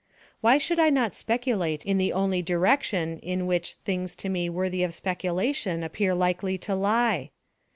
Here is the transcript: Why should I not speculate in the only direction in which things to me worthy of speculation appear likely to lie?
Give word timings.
Why 0.39 0.57
should 0.57 0.79
I 0.79 0.89
not 0.89 1.13
speculate 1.13 1.85
in 1.85 1.99
the 1.99 2.11
only 2.11 2.41
direction 2.41 3.19
in 3.19 3.45
which 3.45 3.73
things 3.85 4.15
to 4.15 4.29
me 4.29 4.49
worthy 4.49 4.81
of 4.81 4.95
speculation 4.95 5.83
appear 5.83 6.15
likely 6.15 6.57
to 6.57 6.73
lie? 6.73 7.29